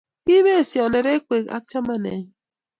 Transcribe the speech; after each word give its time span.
Kiibesion 0.23 0.89
nerekwek 0.91 1.45
ak 1.55 1.63
chamanenyu 1.69 2.31